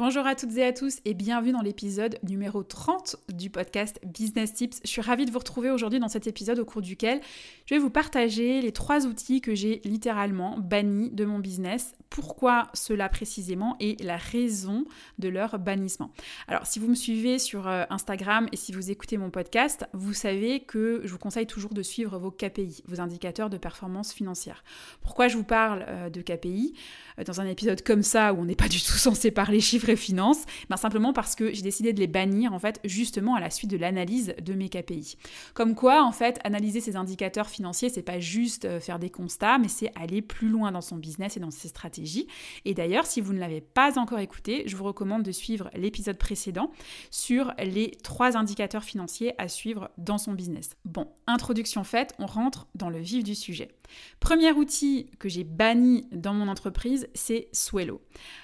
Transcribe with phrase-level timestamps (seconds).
[0.00, 4.54] Bonjour à toutes et à tous et bienvenue dans l'épisode numéro 30 du podcast Business
[4.54, 4.80] Tips.
[4.82, 7.20] Je suis ravie de vous retrouver aujourd'hui dans cet épisode au cours duquel
[7.66, 11.92] je vais vous partager les trois outils que j'ai littéralement bannis de mon business.
[12.08, 14.86] Pourquoi cela précisément et la raison
[15.18, 16.10] de leur bannissement.
[16.48, 20.14] Alors si vous me suivez sur euh, Instagram et si vous écoutez mon podcast, vous
[20.14, 24.64] savez que je vous conseille toujours de suivre vos KPI, vos indicateurs de performance financière.
[25.02, 26.72] Pourquoi je vous parle euh, de KPI
[27.18, 29.89] euh, dans un épisode comme ça où on n'est pas du tout censé parler chiffres
[29.96, 33.50] finance ben Simplement parce que j'ai décidé de les bannir en fait justement à la
[33.50, 35.16] suite de l'analyse de mes KPI.
[35.54, 39.58] Comme quoi en fait analyser ces indicateurs financiers c'est pas juste euh, faire des constats
[39.58, 42.26] mais c'est aller plus loin dans son business et dans ses stratégies.
[42.64, 46.16] Et d'ailleurs si vous ne l'avez pas encore écouté, je vous recommande de suivre l'épisode
[46.16, 46.70] précédent
[47.10, 50.70] sur les trois indicateurs financiers à suivre dans son business.
[50.84, 53.68] Bon, introduction faite, on rentre dans le vif du sujet.
[54.20, 58.00] Premier outil que j'ai banni dans mon entreprise, c'est Swello.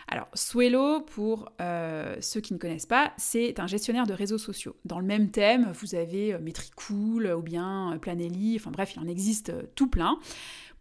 [0.08, 4.76] Alors, Swello, pour euh, ceux qui ne connaissent pas, c'est un gestionnaire de réseaux sociaux.
[4.84, 9.00] Dans le même thème, vous avez euh, Metricool ou bien euh, Planelli, enfin bref, il
[9.00, 10.18] en existe tout plein.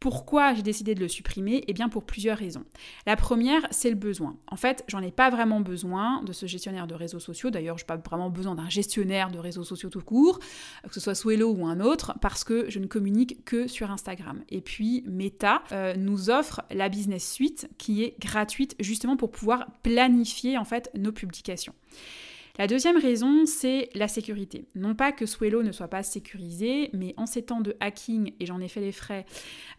[0.06, 2.64] Pourquoi j'ai décidé de le supprimer Eh bien pour plusieurs raisons.
[3.08, 4.38] La première, c'est le besoin.
[4.46, 7.50] En fait, j'en ai pas vraiment besoin de ce gestionnaire de réseaux sociaux.
[7.50, 10.38] D'ailleurs, je n'ai pas vraiment besoin d'un gestionnaire de réseaux sociaux tout court,
[10.84, 14.44] que ce soit Swello ou un autre, parce que je ne communique que sur Instagram.
[14.50, 19.66] Et puis Meta euh, nous offre la Business Suite qui est gratuite justement pour pouvoir
[19.82, 21.74] planifier en fait nos publications.
[22.58, 24.66] La deuxième raison, c'est la sécurité.
[24.76, 28.46] Non pas que Swello ne soit pas sécurisé, mais en ces temps de hacking, et
[28.46, 29.26] j'en ai fait les frais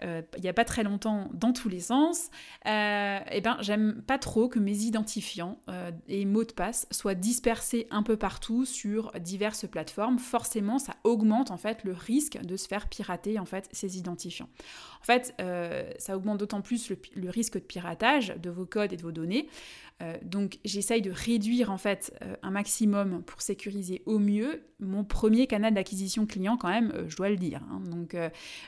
[0.03, 2.31] euh, il n'y a pas très longtemps dans tous les sens,
[2.66, 7.15] euh, eh ben, j'aime pas trop que mes identifiants euh, et mots de passe soient
[7.15, 10.19] dispersés un peu partout sur diverses plateformes.
[10.19, 14.48] Forcément, ça augmente en fait le risque de se faire pirater en fait ces identifiants.
[15.00, 15.34] En fait,
[15.98, 19.48] ça augmente d'autant plus le risque de piratage de vos codes et de vos données
[20.22, 22.66] donc j'essaye de réduire en fait un maximum
[23.27, 27.37] pour sécuriser au mieux mon premier canal d'acquisition client quand même, euh, je dois le
[27.37, 27.62] dire.
[27.71, 27.81] Hein.
[27.88, 28.16] Donc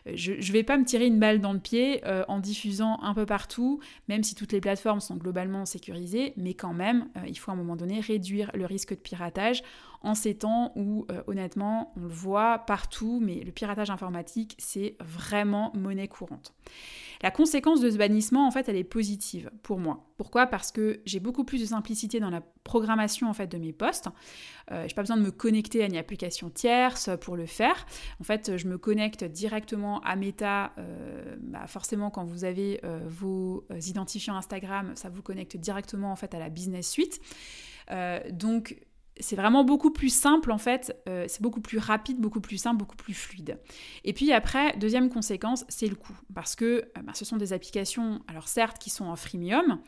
[0.07, 3.27] je ne vais pas me tirer une balle dans le pied en diffusant un peu
[3.27, 7.55] partout, même si toutes les plateformes sont globalement sécurisées, mais quand même il faut à
[7.55, 9.63] un moment donné réduire le risque de piratage
[10.03, 15.73] en ces temps où honnêtement on le voit partout, mais le piratage informatique c'est vraiment
[15.75, 16.55] monnaie courante.
[17.23, 20.05] La conséquence de ce bannissement, en fait, elle est positive pour moi.
[20.17, 20.47] Pourquoi?
[20.47, 24.09] Parce que j'ai beaucoup plus de simplicité dans la programmation en fait de mes postes.
[24.71, 27.87] Euh, je n'ai pas besoin de me connecter à une application tierce pour le faire.
[28.21, 30.73] En fait, je me connecte directement à Meta.
[30.79, 36.17] Euh, bah, forcément, quand vous avez euh, vos identifiants Instagram, ça vous connecte directement en
[36.17, 37.21] fait à la business suite.
[38.31, 38.77] donc
[39.21, 42.79] c'est vraiment beaucoup plus simple en fait, euh, c'est beaucoup plus rapide, beaucoup plus simple,
[42.79, 43.59] beaucoup plus fluide.
[44.05, 46.17] Et puis après, deuxième conséquence, c'est le coût.
[46.34, 49.81] Parce que euh, bah, ce sont des applications, alors certes, qui sont en freemium,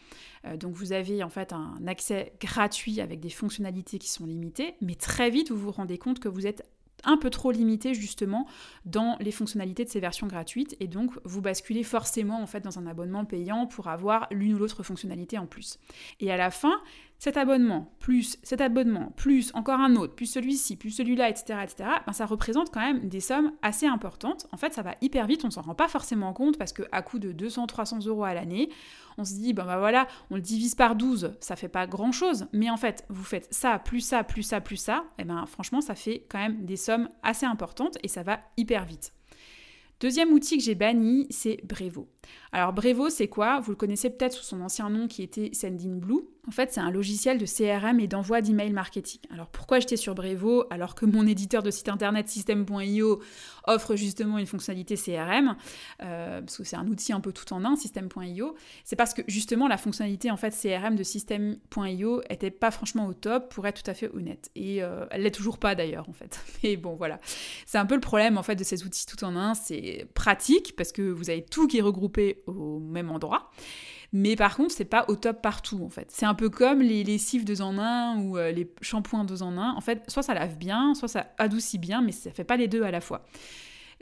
[0.47, 4.75] euh, donc vous avez en fait un accès gratuit avec des fonctionnalités qui sont limitées,
[4.81, 6.65] mais très vite vous vous rendez compte que vous êtes
[7.05, 8.47] un peu trop limité justement
[8.85, 12.79] dans les fonctionnalités de ces versions gratuites et donc vous basculez forcément en fait dans
[12.79, 15.79] un abonnement payant pour avoir l'une ou l'autre fonctionnalité en plus.
[16.21, 16.81] Et à la fin,
[17.21, 21.91] cet abonnement, plus cet abonnement, plus encore un autre, plus celui-ci, plus celui-là, etc., etc.,
[22.07, 24.47] ben ça représente quand même des sommes assez importantes.
[24.53, 27.19] En fait, ça va hyper vite, on s'en rend pas forcément compte parce qu'à coût
[27.19, 28.71] de 200-300 euros à l'année,
[29.19, 32.47] on se dit, ben, ben voilà, on le divise par 12, ça fait pas grand-chose.
[32.55, 35.83] Mais en fait, vous faites ça, plus ça, plus ça, plus ça, et ben franchement,
[35.83, 39.13] ça fait quand même des sommes assez importantes et ça va hyper vite.
[40.01, 42.09] Deuxième outil que j'ai banni, c'est Brevo.
[42.53, 43.61] Alors Brevo, c'est quoi?
[43.61, 46.23] Vous le connaissez peut-être sous son ancien nom qui était Sendinblue.
[46.49, 49.21] En fait, c'est un logiciel de CRM et d'envoi d'email marketing.
[49.33, 53.21] Alors pourquoi j'étais sur Brevo alors que mon éditeur de site internet System.io
[53.67, 55.55] offre justement une fonctionnalité CRM
[56.03, 58.55] euh, Parce que c'est un outil un peu tout en un, System.io.
[58.85, 63.13] C'est parce que justement la fonctionnalité en fait CRM de System.io était pas franchement au
[63.13, 64.51] top pour être tout à fait honnête.
[64.55, 66.41] Et euh, elle l'est toujours pas d'ailleurs en fait.
[66.63, 67.21] Mais bon voilà,
[67.67, 69.55] c'est un peu le problème en fait de ces outils tout en un.
[69.55, 73.51] C'est pratique parce que vous avez tout qui est regroupé au même endroit.
[74.13, 76.09] Mais par contre, c'est pas au top partout en fait.
[76.11, 79.57] C'est un peu comme les lessives 2 en 1 ou euh, les shampoings 2 en
[79.57, 79.75] 1.
[79.75, 82.69] En fait, soit ça lave bien, soit ça adoucit bien, mais ça fait pas les
[82.69, 83.25] deux à la fois.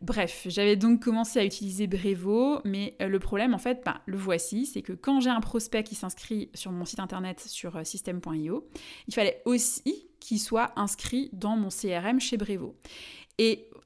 [0.01, 4.17] Bref, j'avais donc commencé à utiliser Brevo, mais euh, le problème, en fait, ben, le
[4.17, 7.83] voici, c'est que quand j'ai un prospect qui s'inscrit sur mon site internet sur euh,
[7.83, 8.69] system.io,
[9.09, 12.77] il fallait aussi qu'il soit inscrit dans mon CRM chez Brevo.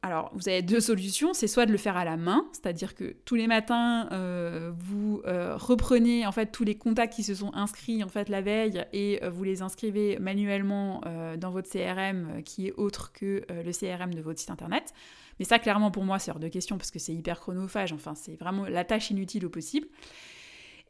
[0.05, 1.33] Alors, vous avez deux solutions.
[1.33, 5.23] C'est soit de le faire à la main, c'est-à-dire que tous les matins, euh, vous
[5.27, 8.85] euh, reprenez en fait tous les contacts qui se sont inscrits en fait la veille
[8.93, 11.03] et euh, vous les inscrivez manuellement
[11.39, 14.93] dans votre CRM qui est autre que le CRM de votre site internet.
[15.39, 17.93] Mais ça, clairement, pour moi, c'est hors de question parce que c'est hyper chronophage.
[17.93, 19.87] Enfin, c'est vraiment la tâche inutile au possible.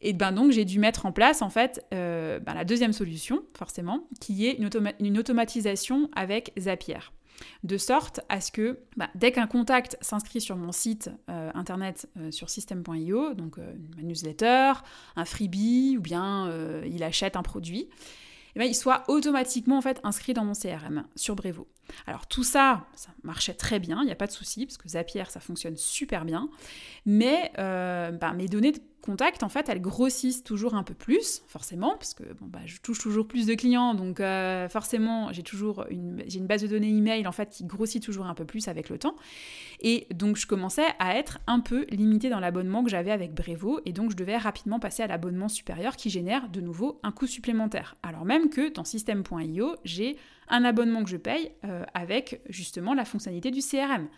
[0.00, 4.08] Et ben donc j'ai dû mettre en place en fait ben, la deuxième solution forcément,
[4.20, 4.70] qui est une,
[5.00, 6.98] une automatisation avec Zapier
[7.64, 12.08] de sorte à ce que bah, dès qu'un contact s'inscrit sur mon site euh, internet
[12.18, 14.72] euh, sur system.io, donc euh, newsletter,
[15.16, 16.50] un freebie ou bien
[16.84, 17.88] il achète un produit,
[18.54, 21.66] eh ben, il soit automatiquement en fait inscrit dans mon CRM sur Brevo.
[22.06, 24.88] Alors tout ça, ça marchait très bien, il n'y a pas de souci, parce que
[24.88, 26.48] Zapier, ça fonctionne super bien.
[27.06, 28.72] Mais bah, mes données
[29.02, 32.60] de contact, en fait, elles grossissent toujours un peu plus, forcément, parce que bon, bah,
[32.64, 36.62] je touche toujours plus de clients, donc euh, forcément, j'ai toujours une, j'ai une base
[36.62, 39.16] de données email, en fait, qui grossit toujours un peu plus avec le temps.
[39.80, 43.80] Et donc, je commençais à être un peu limitée dans l'abonnement que j'avais avec Brevo,
[43.84, 47.26] et donc, je devais rapidement passer à l'abonnement supérieur qui génère de nouveau un coût
[47.26, 47.96] supplémentaire.
[48.02, 50.16] Alors même que dans System.io, j'ai
[50.48, 54.08] un abonnement que je paye euh, avec justement la fonctionnalité du CRM.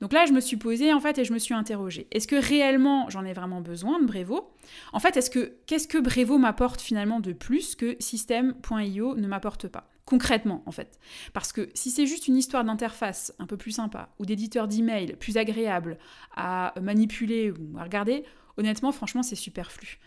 [0.00, 2.06] Donc là, je me suis posée en fait et je me suis interrogée.
[2.10, 4.50] Est-ce que réellement j'en ai vraiment besoin de Brevo
[4.92, 9.68] En fait, est-ce que qu'est-ce que Brevo m'apporte finalement de plus que System.io ne m'apporte
[9.68, 9.90] pas?
[10.04, 10.98] Concrètement, en fait.
[11.32, 15.16] Parce que si c'est juste une histoire d'interface un peu plus sympa ou d'éditeur d'email
[15.16, 15.98] plus agréable
[16.36, 18.24] à manipuler ou à regarder,
[18.58, 19.98] honnêtement, franchement, c'est superflu.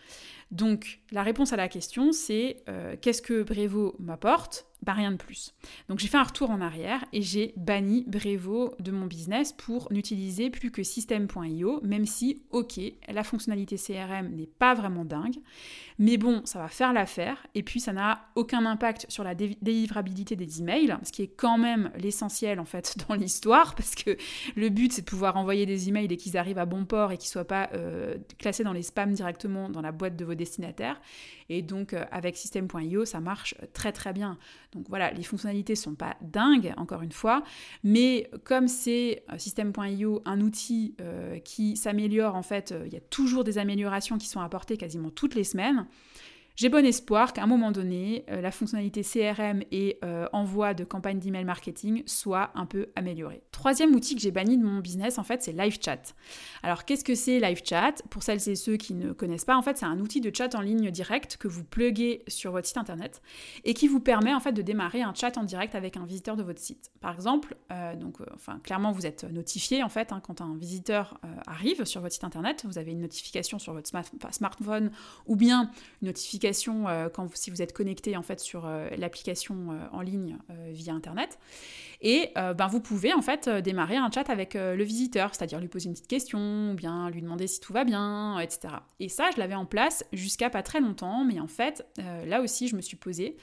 [0.52, 4.67] Donc, la réponse à la question, c'est euh, qu'est-ce que Brevo m'apporte?
[4.82, 5.54] Bah, rien de plus.
[5.88, 9.92] Donc j'ai fait un retour en arrière et j'ai banni Brevo de mon business pour
[9.92, 15.36] n'utiliser plus que System.io, même si, ok, la fonctionnalité CRM n'est pas vraiment dingue,
[15.98, 20.36] mais bon, ça va faire l'affaire et puis ça n'a aucun impact sur la délivrabilité
[20.36, 24.16] des emails, ce qui est quand même l'essentiel en fait dans l'histoire, parce que
[24.54, 27.18] le but c'est de pouvoir envoyer des emails et qu'ils arrivent à bon port et
[27.18, 30.34] qu'ils ne soient pas euh, classés dans les spams directement dans la boîte de vos
[30.34, 31.00] destinataires.
[31.48, 34.38] Et donc euh, avec System.io, ça marche très très bien.
[34.72, 37.42] Donc voilà, les fonctionnalités sont pas dingues, encore une fois,
[37.82, 43.00] mais comme c'est euh, System.io un outil euh, qui s'améliore, en fait, il y a
[43.00, 45.86] toujours des améliorations qui sont apportées quasiment toutes les semaines.
[46.58, 50.82] J'ai bon espoir qu'à un moment donné, euh, la fonctionnalité CRM et euh, envoi de
[50.82, 53.44] campagne d'email marketing soit un peu améliorée.
[53.52, 56.02] Troisième outil que j'ai banni de mon business, en fait, c'est LiveChat.
[56.64, 59.78] Alors, qu'est-ce que c'est LiveChat Pour celles et ceux qui ne connaissent pas, en fait,
[59.78, 63.22] c'est un outil de chat en ligne direct que vous pluguez sur votre site internet
[63.62, 66.34] et qui vous permet, en fait, de démarrer un chat en direct avec un visiteur
[66.34, 66.90] de votre site.
[67.00, 71.20] Par exemple, euh, donc, enfin, clairement, vous êtes notifié, en fait, hein, quand un visiteur
[71.46, 73.88] arrive sur votre site internet, vous avez une notification sur votre
[74.32, 74.90] smartphone
[75.26, 75.70] ou bien
[76.02, 76.47] une notification
[76.88, 80.38] euh, si vous êtes connecté en fait sur euh, l'application euh, en ligne
[80.70, 81.38] via internet.
[82.00, 85.86] Et ben, vous pouvez en fait démarrer un chat avec le visiteur c'est-à-dire lui poser
[85.88, 89.40] une petite question ou bien lui demander si tout va bien etc et ça je
[89.40, 91.84] l'avais en place jusqu'à pas très longtemps mais en fait
[92.24, 93.36] là aussi je me suis posée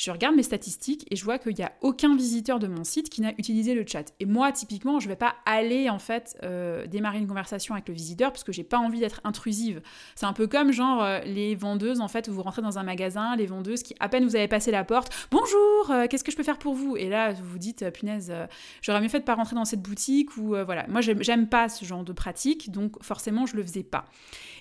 [0.00, 3.10] je regarde mes statistiques et je vois qu'il n'y a aucun visiteur de mon site
[3.10, 4.14] qui n'a utilisé le chat.
[4.18, 7.86] Et moi, typiquement, je ne vais pas aller en fait euh, démarrer une conversation avec
[7.86, 9.82] le visiteur parce que j'ai pas envie d'être intrusive.
[10.14, 12.82] C'est un peu comme genre euh, les vendeuses en fait où vous rentrez dans un
[12.82, 16.32] magasin, les vendeuses qui à peine vous avez passé la porte, bonjour, euh, qu'est-ce que
[16.32, 16.96] je peux faire pour vous?
[16.96, 18.32] Et là, vous vous dites, punaise,
[18.80, 20.86] j'aurais mieux fait de pas rentrer dans cette boutique ou voilà.
[20.88, 24.06] Moi, j'aime pas ce genre de pratique, donc forcément, je le faisais pas.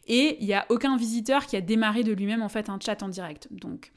[0.05, 3.01] Et il n'y a aucun visiteur qui a démarré de lui-même en fait un chat
[3.03, 3.47] en direct.
[3.51, 3.93] Donc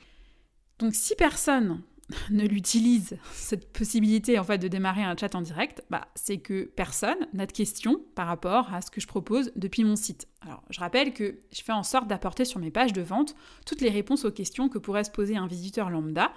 [0.82, 1.80] donc si personne
[2.30, 6.64] ne l'utilise, cette possibilité en fait de démarrer un chat en direct, bah, c'est que
[6.76, 10.26] personne n'a de questions par rapport à ce que je propose depuis mon site.
[10.44, 13.80] Alors, je rappelle que je fais en sorte d'apporter sur mes pages de vente toutes
[13.80, 16.32] les réponses aux questions que pourrait se poser un visiteur lambda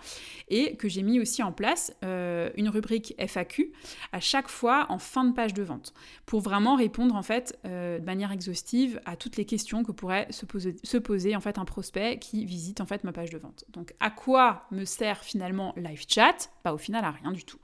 [0.50, 3.71] et que j'ai mis aussi en place euh, une rubrique FAQ
[4.12, 5.93] à chaque fois en fin de page de vente
[6.25, 10.27] pour vraiment répondre en fait euh, de manière exhaustive à toutes les questions que pourrait
[10.29, 13.38] se poser, se poser en fait un prospect qui visite en fait ma page de
[13.38, 13.65] vente.
[13.69, 16.51] Donc, à quoi me sert finalement Live Chat?
[16.63, 17.59] Pas au final à rien du tout.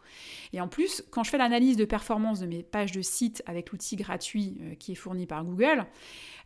[0.54, 3.72] Et en plus, quand je fais l'analyse de performance de mes pages de site avec
[3.72, 5.86] l'outil gratuit euh, qui est fourni par Google,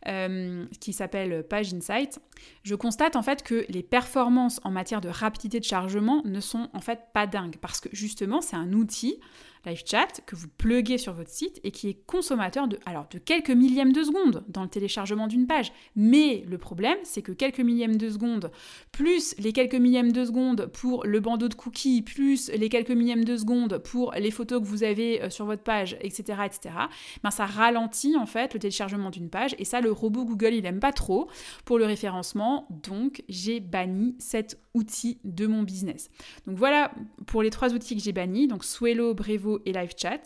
[0.06, 2.18] euh, qui s'appelle Page Insight,
[2.62, 6.68] je constate en fait que les performances en matière de rapidité de chargement ne sont
[6.72, 7.56] en fait pas dingues.
[7.60, 9.20] Parce que justement c'est un outil
[9.66, 13.18] Live Chat que vous pluguez sur votre site et qui est consommateur de, alors, de
[13.18, 15.72] quelques millièmes de secondes dans le téléchargement d'une page.
[15.96, 18.50] Mais le problème, c'est que quelques millièmes de secondes,
[18.92, 23.24] plus les quelques millièmes de secondes pour le bandeau de cookies, plus les quelques millièmes
[23.24, 26.74] de secondes pour les photos que vous avez euh, sur votre page, etc., etc.,
[27.22, 30.66] ben ça ralentit en fait le téléchargement d'une page et ça, le robot Google, il
[30.66, 31.28] aime pas trop
[31.64, 32.68] pour le référencement.
[32.70, 36.10] Donc, j'ai banni cet outil de mon business.
[36.46, 36.92] Donc voilà
[37.26, 40.20] pour les trois outils que j'ai bannis, donc Swello, Brevo et LiveChat.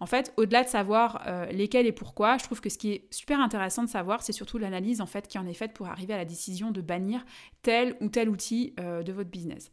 [0.00, 3.12] En fait, au-delà de savoir euh, lesquels et pourquoi, je trouve que ce qui est
[3.12, 6.14] super intéressant de savoir, c'est surtout l'analyse en fait qui en est faite pour arriver
[6.14, 7.24] à la décision de bannir
[7.62, 9.70] tel ou tel outil euh, de votre business.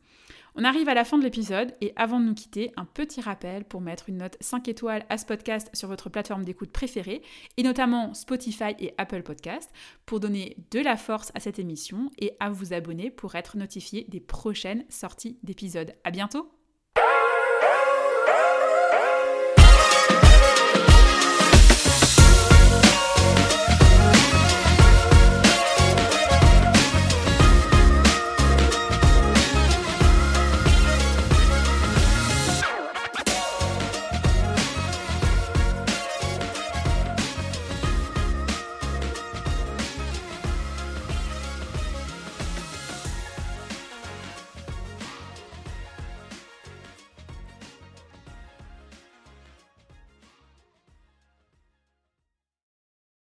[0.56, 3.66] On arrive à la fin de l'épisode et avant de nous quitter, un petit rappel
[3.66, 7.24] pour mettre une note 5 étoiles à ce podcast sur votre plateforme d'écoute préférée
[7.58, 9.72] et notamment Spotify et Apple Podcast
[10.06, 14.06] pour donner de la force à cette émission et à vous abonner pour être notifié
[14.10, 15.94] des prochaines sorties d'épisodes.
[16.04, 16.63] À bientôt!